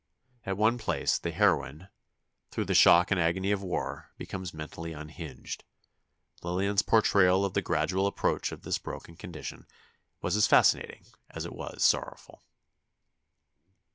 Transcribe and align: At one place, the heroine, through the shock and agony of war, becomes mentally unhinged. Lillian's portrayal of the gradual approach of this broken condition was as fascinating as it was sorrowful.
At 0.47 0.57
one 0.57 0.79
place, 0.79 1.19
the 1.19 1.29
heroine, 1.29 1.87
through 2.49 2.65
the 2.65 2.73
shock 2.73 3.11
and 3.11 3.19
agony 3.21 3.51
of 3.51 3.61
war, 3.61 4.09
becomes 4.17 4.51
mentally 4.51 4.93
unhinged. 4.93 5.63
Lillian's 6.41 6.81
portrayal 6.81 7.45
of 7.45 7.53
the 7.53 7.61
gradual 7.61 8.07
approach 8.07 8.51
of 8.51 8.63
this 8.63 8.79
broken 8.79 9.15
condition 9.15 9.67
was 10.19 10.35
as 10.35 10.47
fascinating 10.47 11.05
as 11.29 11.45
it 11.45 11.53
was 11.53 11.83
sorrowful. 11.83 12.41